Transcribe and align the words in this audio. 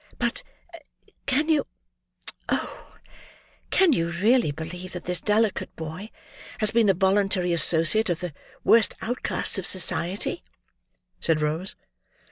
"But, 0.17 0.41
can 1.27 1.47
you—oh! 1.47 2.97
can 3.69 3.93
you 3.93 4.09
really 4.09 4.51
believe 4.51 4.93
that 4.93 5.03
this 5.05 5.21
delicate 5.21 5.75
boy 5.75 6.09
has 6.57 6.71
been 6.71 6.87
the 6.87 6.95
voluntary 6.95 7.53
associate 7.53 8.09
of 8.09 8.19
the 8.19 8.33
worst 8.63 8.95
outcasts 9.03 9.59
of 9.59 9.67
society?" 9.67 10.43
said 11.19 11.39
Rose. 11.39 11.75